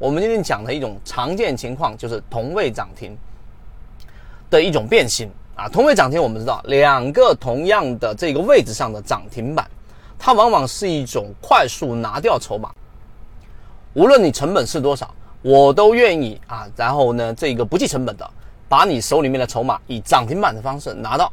[0.00, 3.14] 我们今天讲的一种常见情况就是同位涨停
[4.48, 5.68] 的一种变形啊。
[5.68, 9.70] 同位涨停，我们知道两个同样的这个位置上的涨停板，
[10.18, 12.70] 它往往是一种快速拿掉筹码。
[13.92, 16.66] 无论你成本是多少，我都愿意啊。
[16.74, 18.28] 然后呢，这个不计成本的，
[18.70, 21.30] 把你手里面的筹码以涨停板的方式拿到。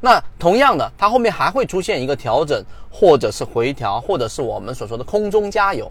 [0.00, 5.88] 那同样的，它后面还会出现一个调整，或者是回调，或者是我们所说的空中加油。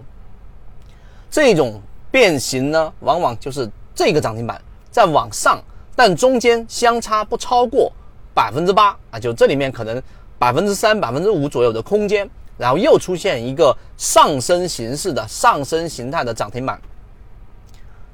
[1.32, 1.82] 这种
[2.14, 5.60] 变形呢，往往就是这个涨停板在往上，
[5.96, 7.92] 但中间相差不超过
[8.36, 10.00] 百分之八啊，就这里面可能
[10.38, 16.80] 百分之三、百分之五左右的空间，然后又出现一个上升形式的上升形态的涨停板。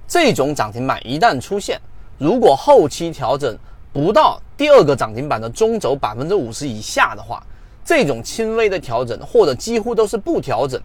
[0.08, 1.78] 这种涨停板一旦出现，
[2.18, 3.60] 如果后期调整，
[3.92, 7.46] 不到第二个涨停板的中轴百分之五十以下的话，
[7.84, 10.82] 这种轻微的调整或者几乎都是不调整，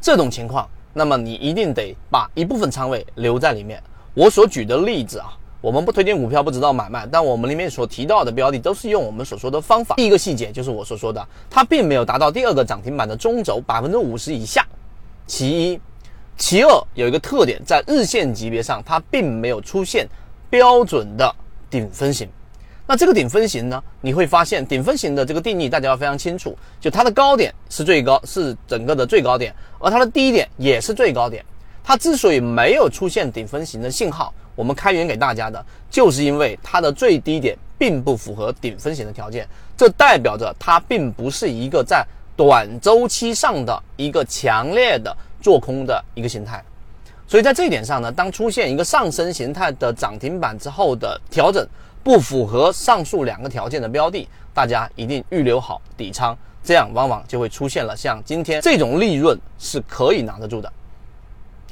[0.00, 0.66] 这种情况，
[0.98, 3.82] 那么你一定得把一部分仓位留在里面。
[4.12, 9.94] 我所举的例子啊，我们不推荐股票，不知道买卖，但我们里面所提到的标的都是用我们所说的方法。
[9.94, 14.66] 第一个细节就是我所说的，它并没有达到第二个涨停板的中轴百分之五十以下。
[15.26, 15.80] 其一，
[16.36, 20.06] 其二有一个特点，在日线级别上，它并没有出现
[20.50, 21.34] 标准的。
[21.70, 22.26] 顶分型，
[22.86, 23.84] 那这个顶分型呢？
[24.00, 31.44] 你会发现顶分型的这个定义大家要非常清楚，就它的高点是最高，是整个的最高点，而它的低点也是最高点。
[31.82, 42.04] 它之所以没有出现顶分型的信号，我们开源给大家的，就是因为它的最低点并不符合顶分型的条件，这代表着它并不是一个在
[42.36, 46.62] 短周期上的一个强烈的做空的一个形态。
[47.26, 51.66] 所以在这一点上呢，当出现一个上升形态的涨停板之后的调整
[52.02, 60.72] 不符合上述两个条件的标的，大家一定预留好底仓，这样往往就会出现了像今天这种利润是可以拿得住的。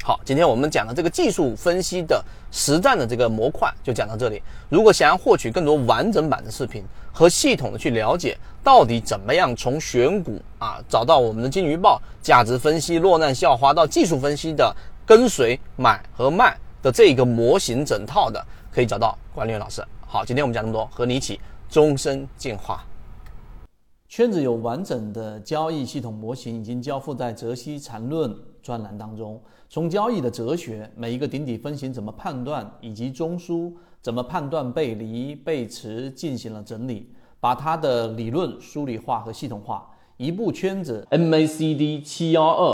[0.03, 4.43] 好，今天我们讲的这个技术分析的实战的这个模块就讲到这里。
[4.69, 14.75] 如果想要获取更多完整版的视频和系统的去了解到底怎么样从选股啊找到我们的金鱼报、价值分析、落难校花到技术分析的。
[15.07, 19.81] 跟随买和卖的这个模型整套的，可以找到管理员老师。
[20.05, 22.85] 好，今天我们讲这么多，和你一起终身进化。
[24.09, 28.31] 圈子有完整的交易系统模型，已经交付在《泽西缠论》
[28.63, 29.41] 专栏当中。
[29.69, 39.91] 从交易的哲学，每一个顶底分型怎么判断，以及中枢怎么判断背离背驰，进行了整理，把它的理论梳理化和系统化。
[40.19, 42.65] 一部圈子 MACD 七幺二。